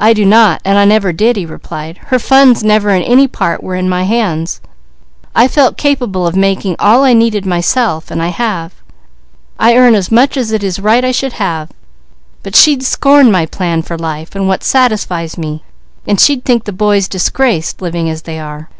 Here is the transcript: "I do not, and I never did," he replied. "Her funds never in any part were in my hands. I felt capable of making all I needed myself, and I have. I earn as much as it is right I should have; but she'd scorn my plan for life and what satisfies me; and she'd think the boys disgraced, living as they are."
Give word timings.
"I 0.00 0.14
do 0.14 0.24
not, 0.24 0.62
and 0.64 0.78
I 0.78 0.86
never 0.86 1.12
did," 1.12 1.36
he 1.36 1.44
replied. 1.44 1.98
"Her 2.06 2.18
funds 2.18 2.64
never 2.64 2.88
in 2.88 3.02
any 3.02 3.28
part 3.28 3.62
were 3.62 3.74
in 3.74 3.86
my 3.86 4.04
hands. 4.04 4.62
I 5.34 5.46
felt 5.46 5.76
capable 5.76 6.26
of 6.26 6.34
making 6.34 6.74
all 6.78 7.04
I 7.04 7.12
needed 7.12 7.44
myself, 7.44 8.10
and 8.10 8.22
I 8.22 8.28
have. 8.28 8.72
I 9.58 9.76
earn 9.76 9.94
as 9.94 10.10
much 10.10 10.38
as 10.38 10.52
it 10.52 10.64
is 10.64 10.80
right 10.80 11.04
I 11.04 11.12
should 11.12 11.34
have; 11.34 11.68
but 12.42 12.56
she'd 12.56 12.82
scorn 12.82 13.30
my 13.30 13.44
plan 13.44 13.82
for 13.82 13.98
life 13.98 14.34
and 14.34 14.48
what 14.48 14.64
satisfies 14.64 15.36
me; 15.36 15.62
and 16.06 16.18
she'd 16.18 16.46
think 16.46 16.64
the 16.64 16.72
boys 16.72 17.06
disgraced, 17.06 17.82
living 17.82 18.08
as 18.08 18.22
they 18.22 18.40
are." 18.40 18.70